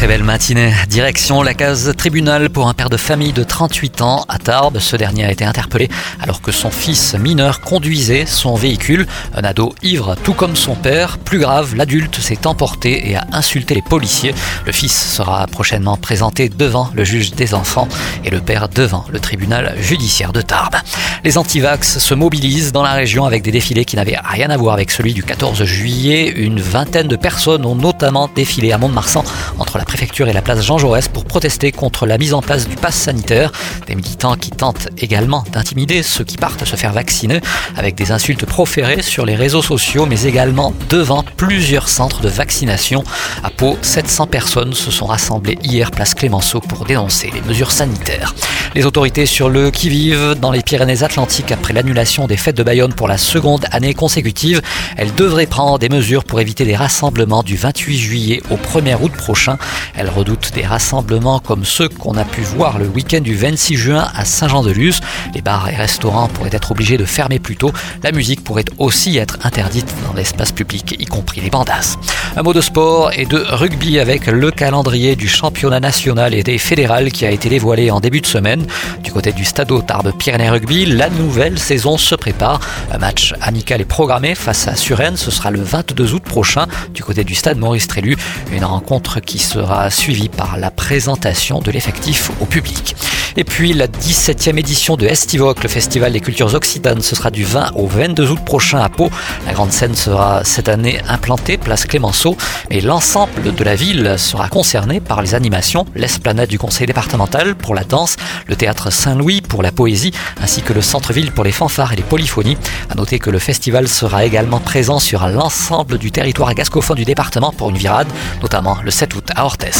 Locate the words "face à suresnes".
84.34-85.16